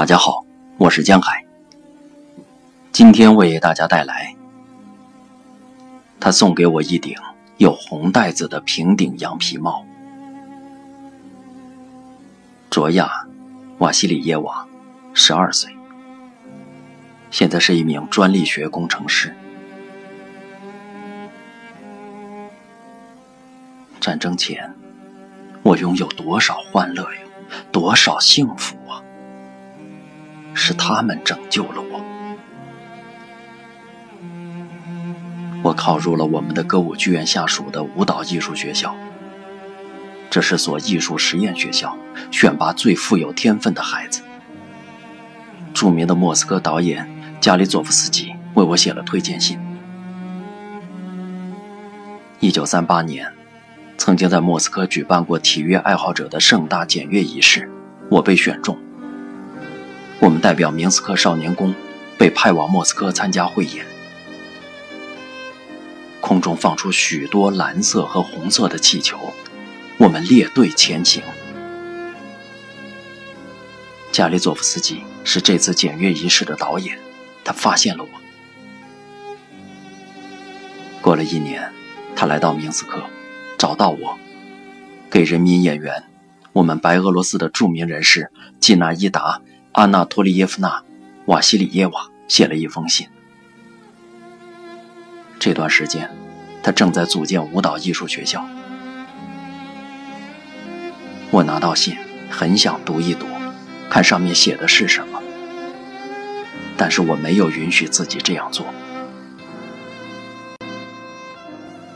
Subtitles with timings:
[0.00, 0.46] 大家好，
[0.78, 1.44] 我是江海。
[2.90, 4.34] 今天为大家带来，
[6.18, 7.14] 他送给我一顶
[7.58, 9.84] 有红带子的平顶羊皮帽。
[12.70, 13.04] 卓亚·
[13.76, 14.66] 瓦西里耶娃，
[15.12, 15.70] 十二岁，
[17.30, 19.36] 现在是一名专利学工程师。
[24.00, 24.74] 战争前，
[25.62, 27.20] 我拥有多少欢乐呀，
[27.70, 28.79] 多少幸福！
[30.60, 32.04] 是他们拯救了我。
[35.62, 38.94] 我考入了我们的歌舞剧院下属的舞蹈艺术学校，
[40.28, 41.96] 这是所艺术实验学校，
[42.30, 44.20] 选拔最富有天分的孩子。
[45.72, 47.08] 著名的莫斯科导演
[47.40, 49.58] 加里佐夫斯基为我写了推荐信。
[52.38, 53.26] 一九三八年，
[53.96, 57.70] 曾经在莫斯科举办过体育爱好者的盛大检阅仪式，
[58.10, 58.76] 我被选中。
[60.20, 61.74] 我们代表明斯克少年宫，
[62.18, 63.86] 被派往莫斯科参加汇演。
[66.20, 69.18] 空中放出许多蓝色和红色的气球，
[69.96, 71.22] 我们列队前行。
[74.12, 76.98] 加里佐夫斯基是这次检阅仪式的导演，
[77.42, 78.10] 他发现了我。
[81.00, 81.72] 过了一年，
[82.14, 83.02] 他来到明斯克，
[83.56, 84.18] 找到我，
[85.10, 86.04] 给人民演员，
[86.52, 89.40] 我们白俄罗斯的著名人士季纳伊达。
[89.72, 90.68] 阿纳托利耶夫娜·
[91.26, 93.06] 瓦西里耶娃写了一封信。
[95.38, 96.10] 这段时间，
[96.60, 98.44] 他正在组建舞蹈艺术学校。
[101.30, 101.96] 我拿到信，
[102.28, 103.26] 很想读一读，
[103.88, 105.22] 看上面写的是什么，
[106.76, 108.66] 但是我没有允许自己这样做。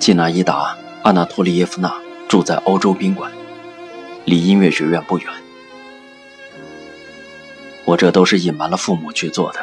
[0.00, 1.94] 季纳伊达·阿纳托利耶夫娜
[2.28, 3.30] 住在欧洲宾馆，
[4.24, 5.26] 离音乐学院不远。
[7.84, 9.60] 我这都是隐瞒了父母去做的。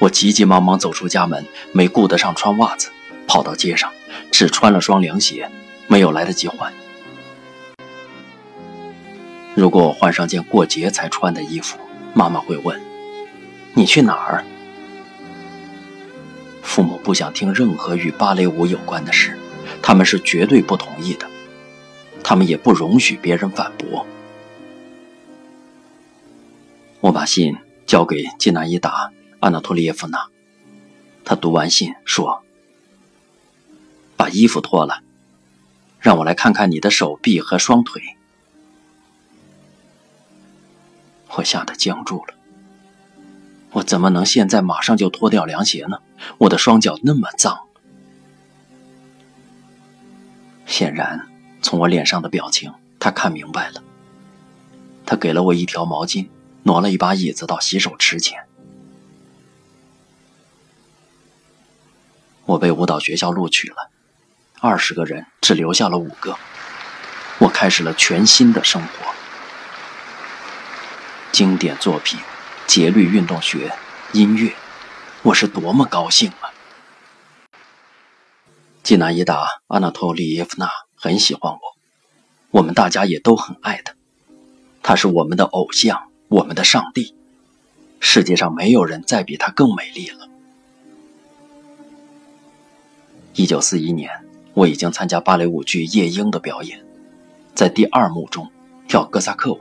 [0.00, 2.90] 我急急忙忙走出家门，没顾得上穿袜子，
[3.26, 3.90] 跑到街上，
[4.30, 5.48] 只穿了双凉鞋，
[5.86, 6.72] 没有来得及换。
[9.54, 11.78] 如果我换上件过节才穿的衣服，
[12.12, 12.78] 妈妈会问
[13.72, 14.44] ：“你去哪儿？”
[16.60, 19.38] 父母不想听任何与芭蕾舞有关的事，
[19.80, 21.26] 他们是绝对不同意的，
[22.24, 24.04] 他们也不容许别人反驳。
[27.04, 29.08] 我把信交给季纳伊达·
[29.40, 30.28] 阿纳托利耶夫娜，
[31.22, 32.42] 他读完信说
[34.16, 35.02] ：“把衣服脱了，
[36.00, 38.16] 让我来看看你的手臂和双腿。”
[41.36, 42.32] 我吓得僵住了。
[43.72, 45.98] 我怎么能现在马上就脱掉凉鞋呢？
[46.38, 47.66] 我的双脚那么脏。
[50.64, 51.28] 显然，
[51.60, 53.84] 从我脸上的表情，他看明白了。
[55.04, 56.28] 他给了我一条毛巾。
[56.66, 58.46] 挪了一把椅子到洗手池前，
[62.46, 63.90] 我被舞蹈学校录取了，
[64.60, 66.38] 二十个人只留下了五个，
[67.38, 68.88] 我开始了全新的生活。
[71.32, 72.18] 经典作品、
[72.66, 73.70] 节律运动学、
[74.12, 74.54] 音乐，
[75.22, 76.48] 我是多么高兴啊！
[78.82, 81.60] 济南一达·阿纳托利耶夫娜很喜欢我，
[82.52, 83.94] 我们大家也都很爱他，
[84.82, 86.08] 他是我们的偶像。
[86.34, 87.14] 我们的上帝，
[88.00, 90.28] 世界上没有人再比她更美丽了。
[93.34, 94.10] 一九四一年，
[94.52, 96.84] 我已经参加芭蕾舞剧《夜莺》的表演，
[97.54, 98.50] 在第二幕中
[98.88, 99.60] 跳哥萨克舞。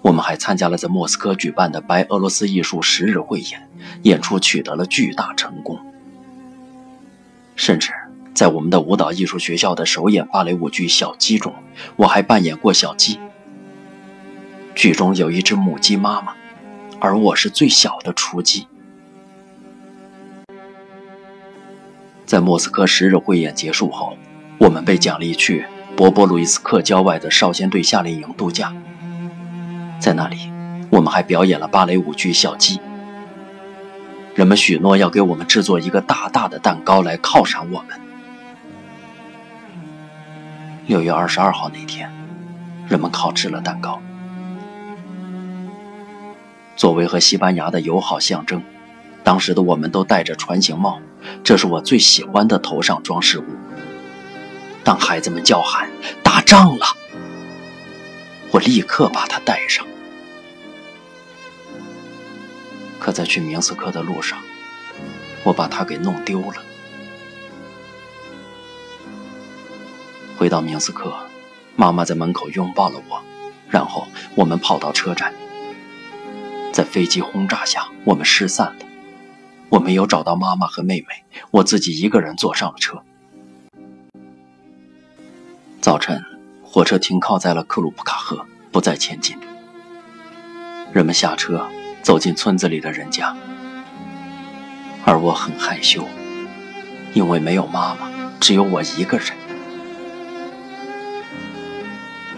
[0.00, 3.68] 我们还参加了在莫斯科举办的白俄罗斯艺术十日汇演，
[4.04, 5.78] 演出取得了巨大成功。
[7.56, 7.92] 甚至
[8.32, 11.52] 在我们的舞蹈艺术学校的首演芭蕾舞剧《小鸡》中，
[11.96, 13.20] 我还扮演过小鸡。
[14.76, 16.34] 剧中有一只母鸡妈妈，
[17.00, 18.68] 而我是最小的雏鸡。
[22.26, 24.18] 在莫斯科十日汇演结束后，
[24.58, 25.64] 我们被奖励去
[25.96, 28.70] 波波鲁伊斯克郊外的少先队夏令营度假。
[29.98, 30.52] 在那里，
[30.90, 32.76] 我们还表演了芭蕾舞剧《小鸡》。
[34.34, 37.98] 人们许诺要给我们制作一个大大的蛋糕来犒赏我们。
[40.86, 42.12] 六月二十二号那天，
[42.86, 44.02] 人们烤制了蛋糕。
[46.76, 48.62] 作为和西班牙的友好象征，
[49.24, 51.00] 当时的我们都戴着船形帽，
[51.42, 53.44] 这是我最喜欢的头上装饰物。
[54.84, 55.90] 当孩子们叫喊
[56.22, 56.86] “打仗了”，
[58.52, 59.86] 我立刻把它戴上。
[63.00, 64.38] 可在去明斯克的路上，
[65.44, 66.62] 我把它给弄丢了。
[70.36, 71.14] 回到明斯克，
[71.74, 73.22] 妈妈在门口拥抱了我，
[73.70, 75.32] 然后我们跑到车站。
[76.76, 78.84] 在飞机轰炸下，我们失散了。
[79.70, 83.02] 我没有找到妈妈和妹妹，我自己一个人坐上了车。
[85.80, 86.22] 早晨，
[86.62, 89.38] 火车停靠在了克鲁普卡河，不再前进。
[90.92, 91.66] 人们下车，
[92.02, 93.34] 走进村子里的人家，
[95.06, 96.06] 而我很害羞，
[97.14, 99.28] 因为没有妈妈，只有我一个人。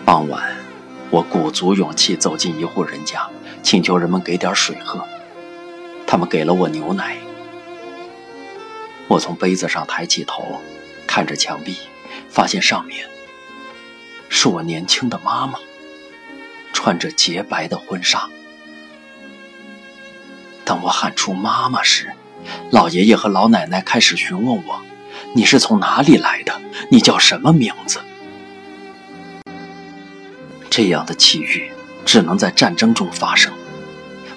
[0.05, 0.55] 傍晚，
[1.11, 3.29] 我鼓足勇气走进一户人家。
[3.63, 5.05] 请求人们给点水喝，
[6.07, 7.17] 他们给了我牛奶。
[9.09, 10.61] 我从杯子上抬起头，
[11.07, 11.77] 看着墙壁，
[12.29, 13.07] 发现上面
[14.29, 15.59] 是我年轻的妈妈，
[16.73, 18.29] 穿着洁白的婚纱。
[20.65, 22.13] 当我喊出“妈妈”时，
[22.71, 24.83] 老爷爷和老奶奶开始询问我
[25.35, 26.61] ：“你是从哪里来的？
[26.91, 28.01] 你叫什么名字？”
[30.69, 31.71] 这样的奇遇。
[32.09, 33.53] 只能在战争中发生。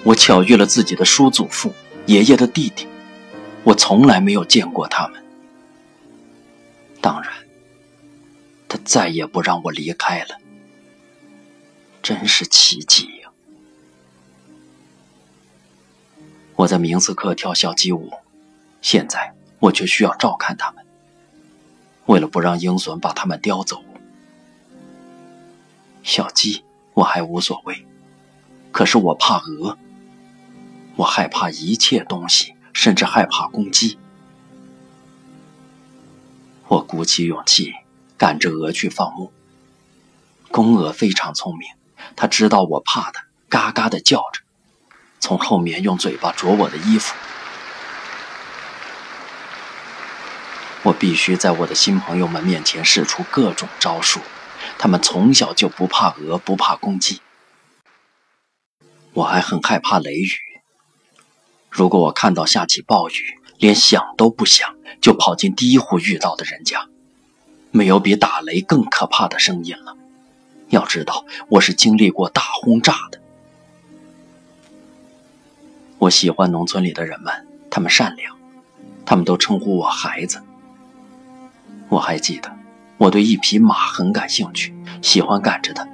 [0.04, 1.72] 我巧遇了自己的叔祖父、
[2.04, 2.86] 爷爷的弟弟，
[3.64, 5.24] 我从来没有见过他们。
[7.00, 7.32] 当然，
[8.68, 10.38] 他再也不让我离开了。
[12.02, 13.30] 真是奇迹呀！
[16.56, 18.12] 我在明斯克跳小鸡舞，
[18.82, 20.84] 现在我却需要照看他们。
[22.04, 23.82] 为了不让鹰隼把他们叼走，
[26.02, 26.62] 小鸡。
[26.94, 27.86] 我还无所谓，
[28.70, 29.78] 可是我怕鹅，
[30.96, 33.98] 我害怕一切东西，甚至害怕公鸡。
[36.68, 37.72] 我鼓起勇气
[38.16, 39.32] 赶着鹅去放牧。
[40.50, 41.68] 公鹅非常聪明，
[42.14, 44.40] 它知道我怕它，嘎嘎的叫着，
[45.18, 47.14] 从后面用嘴巴啄我的衣服。
[50.82, 54.20] 我必须在我的新朋友们面前使出各种招数。
[54.82, 57.20] 他们从小就不怕鹅，不怕公鸡。
[59.12, 60.32] 我还很害怕雷雨。
[61.70, 66.88] 如果我看到下起暴雨，连想都不想就跑进第一户遇到的人家。
[67.70, 69.96] 没有比打雷更可怕的声音了。
[70.70, 73.20] 要知道，我是经历过大轰炸的。
[75.98, 78.36] 我喜欢农村里的人们，他们善良，
[79.06, 80.42] 他们都称呼我孩子。
[81.88, 82.61] 我还记得。
[83.02, 84.72] 我对一匹马很感兴趣，
[85.02, 85.84] 喜欢赶着它。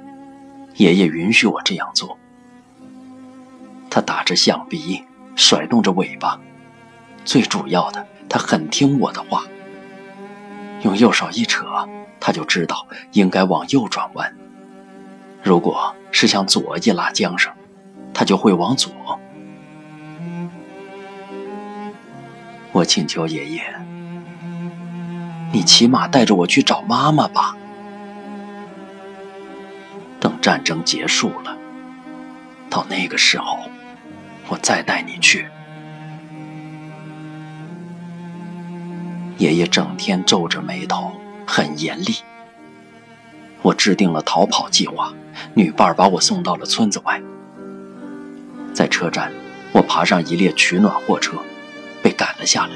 [0.75, 2.15] 爷爷允许我这样做。
[3.89, 5.03] 它打着象鼻，
[5.35, 6.39] 甩动着尾巴。
[7.25, 9.43] 最主要的，它很听我的话。
[10.83, 11.65] 用右手一扯，
[12.19, 14.31] 它就知道应该往右转弯。
[15.41, 17.51] 如果是向左一拉缰绳，
[18.13, 18.91] 它就会往左。
[22.71, 23.63] 我请求爷爷。
[25.51, 27.55] 你起码带着我去找妈妈吧。
[30.19, 31.57] 等战争结束了，
[32.69, 33.57] 到那个时候，
[34.47, 35.47] 我再带你去。
[39.37, 41.13] 爷爷整天皱着眉头，
[41.47, 42.17] 很严厉。
[43.61, 45.13] 我制定了逃跑计划，
[45.53, 47.21] 女伴把我送到了村子外。
[48.73, 49.31] 在车站，
[49.71, 51.37] 我爬上一列取暖货车，
[52.03, 52.71] 被赶了下来。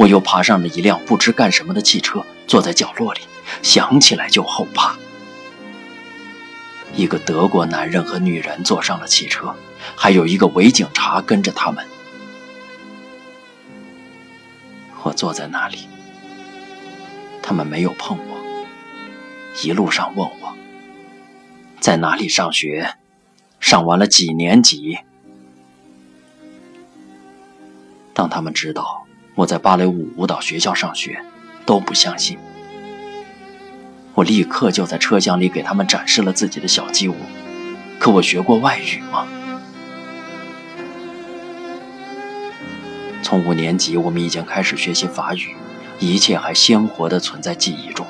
[0.00, 3.20] 我又爬上了一辆不知干什么的汽车，坐在角落里，
[3.60, 4.96] 想起来就后怕。
[6.96, 9.54] 一个德国男人和女人坐上了汽车，
[9.94, 11.86] 还有一个伪警察跟着他们。
[15.02, 15.86] 我坐在那里，
[17.42, 18.64] 他们没有碰我，
[19.62, 20.56] 一路上问我
[21.78, 22.94] 在哪里上学，
[23.60, 24.96] 上完了几年级。
[28.14, 29.06] 当他们知道。
[29.34, 31.22] 我在芭蕾舞舞蹈学校上学，
[31.64, 32.38] 都不相信。
[34.14, 37.14] 我立刻就在车厢里给他们展示了自己的小鸡舞。
[37.98, 39.26] 可我学过外语吗？
[43.22, 45.54] 从五年级，我们已经开始学习法语，
[46.00, 48.06] 一切还鲜活地存在记忆中。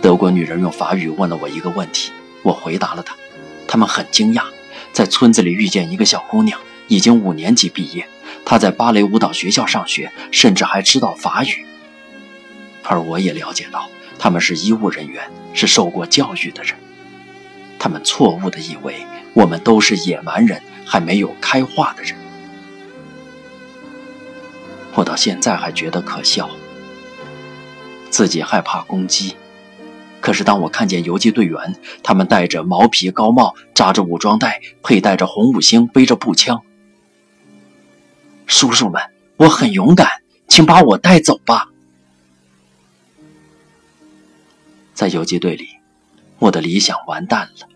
[0.00, 3.16] 德国女人用法语问了我一个问题，我回答了她。
[3.66, 4.44] 他们很惊讶，
[4.92, 8.06] 在村子里遇见一个小姑娘，已经五年级毕业。
[8.44, 11.66] 他在芭蕾舞蹈学校上学，甚至还知道法语。
[12.82, 13.88] 而我也了解到，
[14.18, 16.74] 他们是医务人员，是受过教育的人。
[17.78, 22.14] 他们错误地以为我们都是野蛮人，还没有开化的人。
[24.94, 26.48] 我到现在还觉得可笑。
[28.10, 29.34] 自己害怕攻击，
[30.20, 36.62] 可是当我看见游击队员，他们戴着毛皮高帽，扎着武装带，佩戴着红五星，背着步枪。
[38.46, 39.02] 叔叔们，
[39.36, 40.08] 我很勇敢，
[40.48, 41.68] 请把我带走吧。
[44.92, 45.68] 在游击队里，
[46.38, 47.68] 我的理想完蛋了。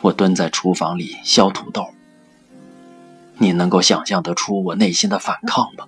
[0.00, 1.94] 我蹲在厨房里削土豆。
[3.38, 5.86] 你能够想象得出我内心的反抗吗？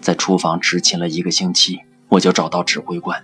[0.00, 3.22] 在厨房执勤了一个星期，我就找到指挥官。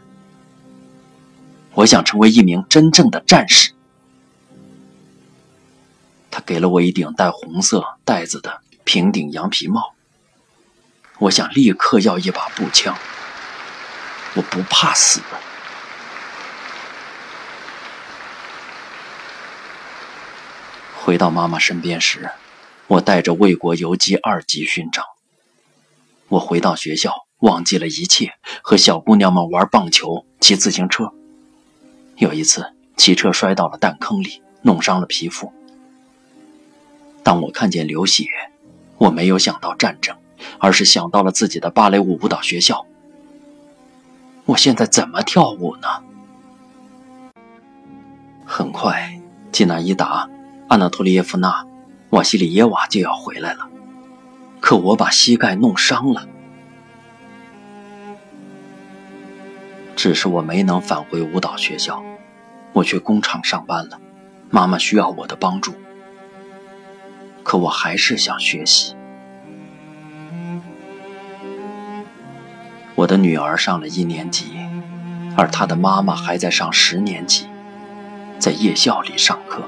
[1.75, 3.73] 我想成为一名真正的战士。
[6.37, 9.95] 他给了我一顶带红色带子的平顶羊皮帽。
[11.19, 12.95] 我想立刻要一把步枪。
[14.35, 15.23] 我不怕死。
[20.95, 22.31] 回到妈妈身边时，
[22.87, 25.03] 我带着卫国游击二级勋章。
[26.29, 31.15] 我回到学校，忘记了一切，和小姑娘们玩棒球、骑自行车。
[32.17, 35.51] 有一次，骑车摔到了弹坑里，弄伤了皮肤。
[37.27, 38.29] 当我看见流血，
[38.99, 40.17] 我没有想到战争，
[40.61, 42.87] 而是想到了自己的芭蕾舞舞蹈学校。
[44.45, 45.89] 我现在怎么跳舞呢？
[48.45, 50.31] 很快，季娜伊达。
[50.69, 51.65] 阿纳托利耶夫娜·
[52.11, 53.69] 瓦西里耶娃就要回来了，
[54.61, 56.29] 可我把膝盖弄伤了。
[59.97, 62.05] 只是我没能返回舞蹈学校，
[62.73, 63.99] 我去工厂上班了。
[64.49, 65.75] 妈妈需要我的帮助，
[67.47, 68.97] 可我还是想学习。
[72.97, 74.57] 我的女儿上了一年级，
[75.37, 77.47] 而她的妈妈还在上十年级，
[78.41, 79.63] 在夜校里上课。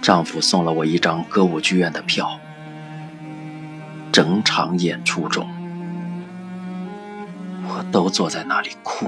[0.00, 2.40] 丈夫送了我一张歌舞剧院的票，
[4.10, 5.46] 整场演出中，
[7.68, 9.06] 我都坐在那里哭。